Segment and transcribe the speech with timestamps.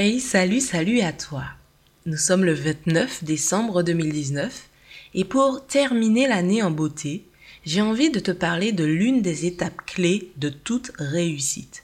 [0.00, 1.42] Hey, salut, salut à toi.
[2.06, 4.68] Nous sommes le 29 décembre 2019
[5.14, 7.24] et pour terminer l'année en beauté,
[7.66, 11.82] j'ai envie de te parler de l'une des étapes clés de toute réussite.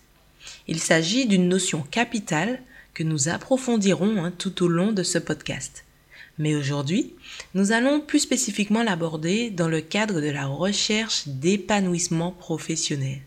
[0.68, 2.62] Il s'agit d'une notion capitale
[2.94, 5.84] que nous approfondirons hein, tout au long de ce podcast.
[6.38, 7.14] Mais aujourd'hui,
[7.54, 13.22] nous allons plus spécifiquement l'aborder dans le cadre de la recherche d'épanouissement professionnel.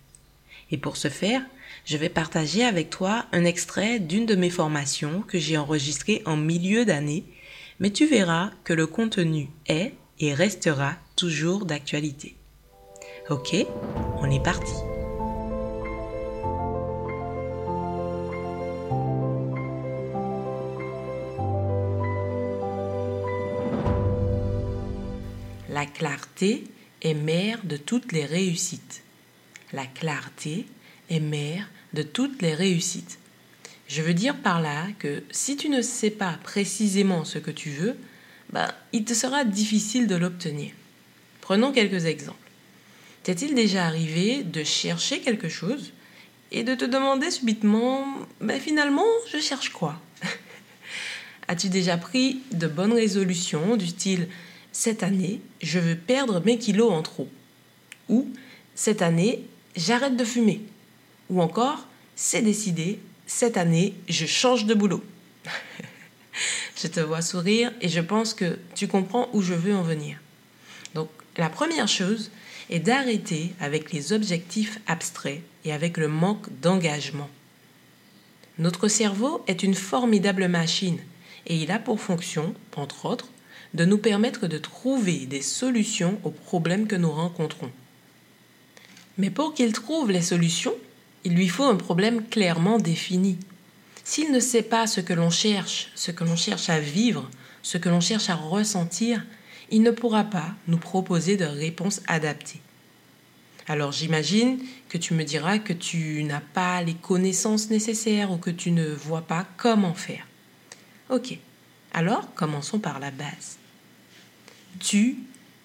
[0.72, 1.42] Et pour ce faire,
[1.88, 6.36] je vais partager avec toi un extrait d'une de mes formations que j'ai enregistrée en
[6.36, 7.24] milieu d'année,
[7.80, 12.36] mais tu verras que le contenu est et restera toujours d'actualité.
[13.30, 13.56] Ok,
[14.20, 14.74] on est parti.
[25.70, 26.66] La clarté
[27.02, 29.04] est mère de toutes les réussites.
[29.72, 30.66] La clarté
[31.10, 33.18] est mère de toutes les réussites.
[33.88, 37.72] Je veux dire par là que si tu ne sais pas précisément ce que tu
[37.72, 37.96] veux,
[38.52, 40.74] ben, il te sera difficile de l'obtenir.
[41.42, 42.38] Prenons quelques exemples.
[43.24, 45.92] T'est-il déjà arrivé de chercher quelque chose
[46.52, 48.06] et de te demander subitement,
[48.42, 50.00] ben finalement, je cherche quoi?
[51.48, 54.28] As-tu déjà pris de bonnes résolutions du style
[54.72, 57.28] cette année, je veux perdre mes kilos en trop?
[58.08, 58.30] Ou
[58.76, 60.62] cette année, j'arrête de fumer?
[61.30, 61.87] Ou encore,
[62.18, 65.04] c'est décidé, cette année, je change de boulot.
[66.82, 70.18] je te vois sourire et je pense que tu comprends où je veux en venir.
[70.96, 72.32] Donc, la première chose
[72.72, 77.30] est d'arrêter avec les objectifs abstraits et avec le manque d'engagement.
[78.58, 81.00] Notre cerveau est une formidable machine
[81.46, 83.30] et il a pour fonction, entre autres,
[83.76, 87.72] de nous permettre de trouver des solutions aux problèmes que nous rencontrons.
[89.20, 90.74] Mais pour qu'il trouve les solutions,
[91.24, 93.38] il lui faut un problème clairement défini.
[94.04, 97.30] S'il ne sait pas ce que l'on cherche, ce que l'on cherche à vivre,
[97.62, 99.26] ce que l'on cherche à ressentir,
[99.70, 102.62] il ne pourra pas nous proposer de réponses adaptées.
[103.68, 108.50] Alors j'imagine que tu me diras que tu n'as pas les connaissances nécessaires ou que
[108.50, 110.26] tu ne vois pas comment faire.
[111.10, 111.38] Ok,
[111.94, 113.58] alors commençons par la base.
[114.80, 115.18] Tu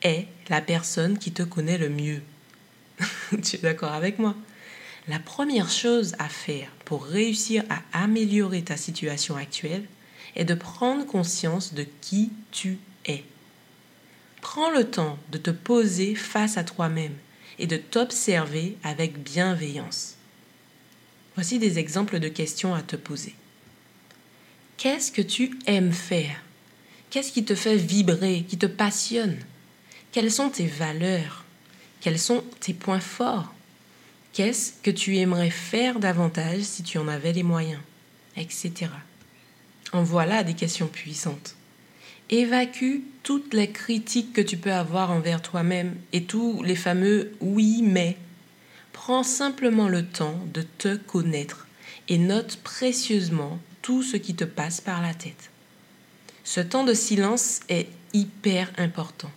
[0.02, 2.22] es la personne qui te connaît le mieux.
[3.42, 4.34] tu es d'accord avec moi?
[5.08, 9.84] La première chose à faire pour réussir à améliorer ta situation actuelle
[10.36, 13.24] est de prendre conscience de qui tu es.
[14.40, 17.14] Prends le temps de te poser face à toi-même
[17.58, 20.16] et de t'observer avec bienveillance.
[21.34, 23.34] Voici des exemples de questions à te poser.
[24.76, 26.42] Qu'est-ce que tu aimes faire?
[27.10, 29.38] Qu'est-ce qui te fait vibrer, qui te passionne?
[30.12, 31.44] Quelles sont tes valeurs?
[32.00, 33.52] Quels sont tes points forts?
[34.32, 37.80] Qu'est-ce que tu aimerais faire davantage si tu en avais les moyens
[38.36, 38.72] Etc.
[39.92, 41.54] En voilà des questions puissantes.
[42.30, 47.82] Évacue toutes les critiques que tu peux avoir envers toi-même et tous les fameux oui
[47.82, 48.16] mais.
[48.94, 51.66] Prends simplement le temps de te connaître
[52.08, 55.50] et note précieusement tout ce qui te passe par la tête.
[56.42, 59.30] Ce temps de silence est hyper important.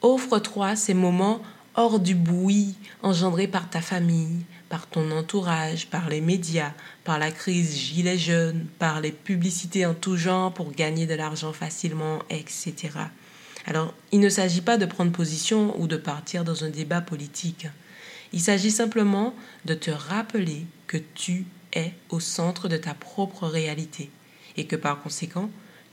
[0.00, 1.42] Offre-toi ces moments
[1.74, 6.72] hors du bruit engendré par ta famille, par ton entourage, par les médias,
[7.04, 11.52] par la crise gilet jaune, par les publicités en tout genre pour gagner de l'argent
[11.52, 12.74] facilement, etc.
[13.66, 17.66] Alors, il ne s'agit pas de prendre position ou de partir dans un débat politique.
[18.32, 24.10] Il s'agit simplement de te rappeler que tu es au centre de ta propre réalité
[24.56, 25.50] et que par conséquent,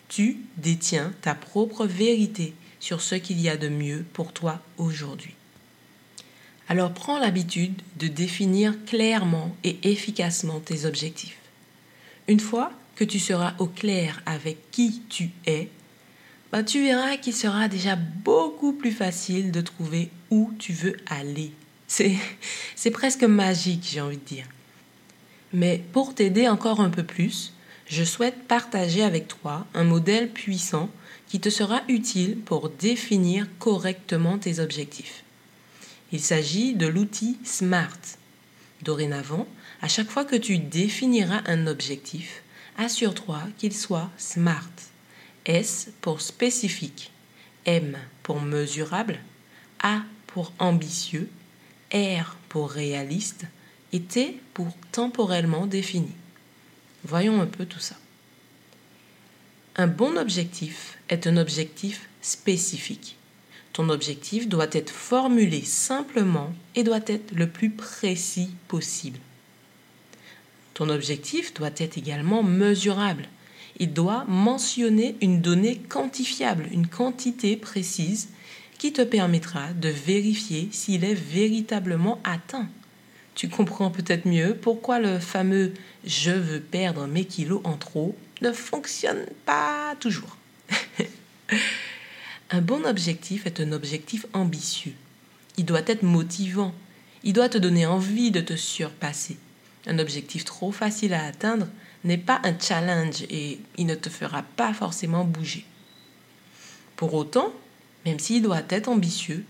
[0.10, 5.36] tu détiens ta propre vérité sur ce qu'il y a de mieux pour toi aujourd'hui.
[6.72, 11.38] Alors prends l'habitude de définir clairement et efficacement tes objectifs.
[12.30, 15.68] Une fois que tu seras au clair avec qui tu es,
[16.50, 21.52] bah, tu verras qu'il sera déjà beaucoup plus facile de trouver où tu veux aller.
[21.88, 24.48] C'est presque magique, j'ai envie de dire.
[25.52, 27.52] Mais pour t'aider encore un peu plus,
[27.86, 30.90] je souhaite partager avec toi un modèle puissant
[31.28, 35.26] qui te sera utile pour définir correctement tes objectifs.
[36.12, 38.00] Il s'agit de l'outil SMART.
[38.82, 39.48] Dorénavant,
[39.82, 42.44] à chaque fois que tu définiras un objectif,
[42.78, 44.72] assure-toi qu'il soit SMART.
[45.46, 47.12] S pour spécifique,
[47.66, 49.20] M pour mesurable,
[49.82, 51.30] A pour ambitieux,
[51.94, 53.46] R pour réaliste
[53.94, 56.12] et T pour temporellement défini.
[57.04, 57.96] Voyons un peu tout ça.
[59.76, 63.18] Un bon objectif est un objectif spécifique.
[63.74, 69.20] Ton objectif doit être formulé simplement et doit être le plus précis possible.
[70.74, 73.28] Ton objectif doit être également mesurable.
[73.80, 78.30] Il doit mentionner une donnée quantifiable, une quantité précise
[78.78, 82.68] qui te permettra de vérifier s'il est véritablement atteint.
[83.36, 85.74] Tu comprends peut-être mieux pourquoi le fameux
[86.06, 90.36] je veux perdre mes kilos en trop ne fonctionne pas toujours.
[92.54, 94.94] un bon objectif est un objectif ambitieux.
[95.58, 96.74] Il doit être motivant.
[97.24, 99.38] Il doit te donner envie de te surpasser.
[99.88, 101.68] Un objectif trop facile à atteindre
[102.04, 105.66] n'est pas un challenge et il ne te fera pas forcément bouger.
[106.98, 107.54] Pour autant,
[108.06, 109.46] même s'il doit être ambitieux,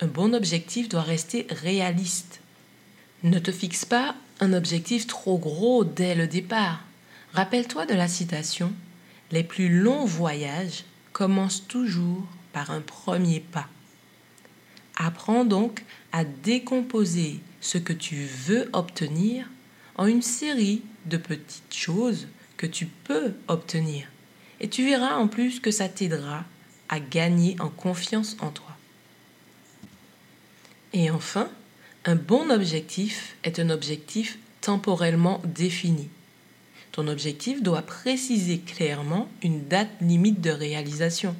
[0.00, 2.40] un bon objectif doit rester réaliste.
[3.24, 6.84] Ne te fixe pas un objectif trop gros dès le départ.
[7.32, 8.72] Rappelle-toi de la citation
[9.32, 12.26] Les plus longs voyages commencent toujours
[12.70, 13.68] un premier pas.
[14.96, 19.48] Apprends donc à décomposer ce que tu veux obtenir
[19.96, 24.06] en une série de petites choses que tu peux obtenir.
[24.60, 26.44] Et tu verras en plus que ça t'aidera
[26.88, 28.76] à gagner en confiance en toi.
[30.92, 31.48] Et enfin,
[32.04, 36.08] un bon objectif est un objectif temporellement défini.
[36.92, 41.34] Ton objectif doit préciser clairement une date limite de réalisation.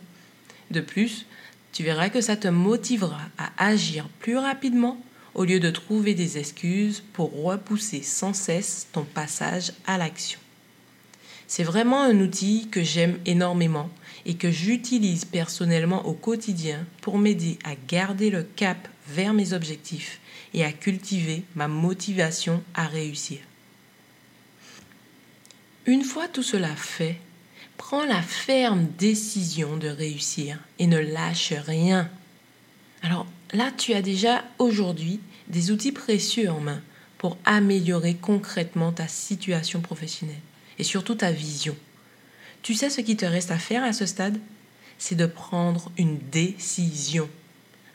[0.70, 1.26] De plus,
[1.72, 4.98] tu verras que ça te motivera à agir plus rapidement
[5.34, 10.38] au lieu de trouver des excuses pour repousser sans cesse ton passage à l'action.
[11.46, 13.90] C'est vraiment un outil que j'aime énormément
[14.24, 20.20] et que j'utilise personnellement au quotidien pour m'aider à garder le cap vers mes objectifs
[20.54, 23.38] et à cultiver ma motivation à réussir.
[25.86, 27.18] Une fois tout cela fait,
[27.76, 32.08] prends la ferme décision de réussir et ne lâche rien.
[33.02, 36.80] Alors là, tu as déjà aujourd'hui des outils précieux en main
[37.18, 40.40] pour améliorer concrètement ta situation professionnelle
[40.78, 41.76] et surtout ta vision.
[42.62, 44.38] Tu sais ce qui te reste à faire à ce stade?
[44.98, 47.28] C'est de prendre une décision.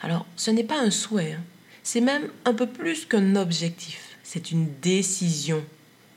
[0.00, 1.42] Alors, ce n'est pas un souhait, hein.
[1.82, 5.62] c'est même un peu plus qu'un objectif, c'est une décision.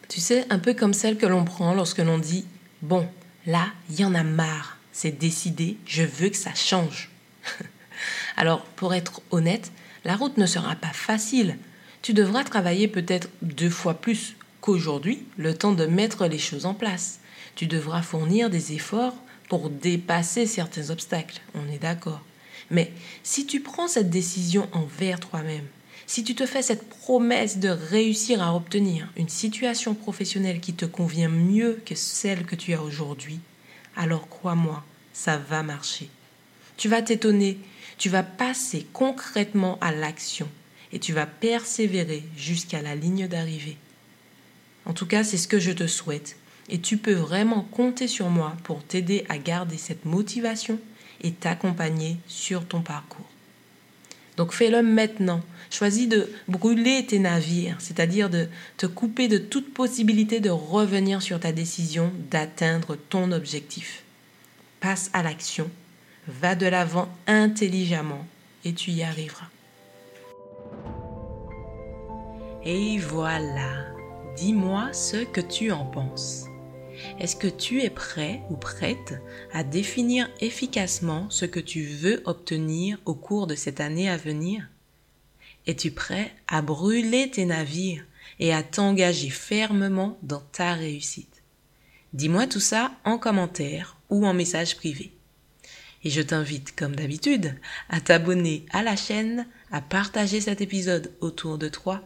[0.07, 2.45] Tu sais, un peu comme celle que l'on prend lorsque l'on dit,
[2.81, 3.07] bon,
[3.45, 7.09] là, il y en a marre, c'est décidé, je veux que ça change.
[8.37, 9.71] Alors, pour être honnête,
[10.05, 11.57] la route ne sera pas facile.
[12.01, 16.73] Tu devras travailler peut-être deux fois plus qu'aujourd'hui, le temps de mettre les choses en
[16.73, 17.19] place.
[17.55, 19.15] Tu devras fournir des efforts
[19.49, 22.21] pour dépasser certains obstacles, on est d'accord.
[22.71, 22.91] Mais
[23.23, 25.67] si tu prends cette décision envers toi-même,
[26.05, 30.85] si tu te fais cette promesse de réussir à obtenir une situation professionnelle qui te
[30.85, 33.39] convient mieux que celle que tu as aujourd'hui,
[33.95, 34.83] alors crois-moi,
[35.13, 36.09] ça va marcher.
[36.77, 37.57] Tu vas t'étonner,
[37.97, 40.47] tu vas passer concrètement à l'action
[40.91, 43.77] et tu vas persévérer jusqu'à la ligne d'arrivée.
[44.85, 46.35] En tout cas, c'est ce que je te souhaite
[46.69, 50.79] et tu peux vraiment compter sur moi pour t'aider à garder cette motivation
[51.21, 53.32] et t'accompagner sur ton parcours.
[54.37, 55.41] Donc fais-le maintenant.
[55.69, 58.47] Choisis de brûler tes navires, c'est-à-dire de
[58.77, 64.03] te couper de toute possibilité de revenir sur ta décision d'atteindre ton objectif.
[64.79, 65.69] Passe à l'action,
[66.27, 68.25] va de l'avant intelligemment
[68.65, 69.47] et tu y arriveras.
[72.65, 73.87] Et voilà,
[74.37, 76.45] dis-moi ce que tu en penses.
[77.19, 79.13] Est-ce que tu es prêt ou prête
[79.51, 84.67] à définir efficacement ce que tu veux obtenir au cours de cette année à venir?
[85.65, 88.05] Es-tu prêt à brûler tes navires
[88.39, 91.43] et à t'engager fermement dans ta réussite?
[92.13, 95.13] Dis-moi tout ça en commentaire ou en message privé.
[96.03, 97.55] Et je t'invite, comme d'habitude,
[97.89, 102.03] à t'abonner à la chaîne, à partager cet épisode autour de toi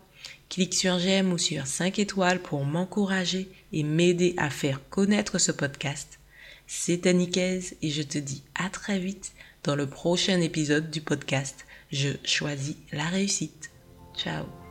[0.50, 5.52] Clique sur j'aime ou sur 5 étoiles pour m'encourager et m'aider à faire connaître ce
[5.52, 6.20] podcast.
[6.68, 11.66] C'est Annicaise et je te dis à très vite dans le prochain épisode du podcast
[11.92, 13.72] Je choisis la réussite.
[14.16, 14.67] Ciao